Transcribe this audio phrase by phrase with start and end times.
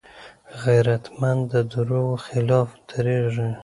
[0.63, 3.49] غیرتمند د دروغو خلاف دریږي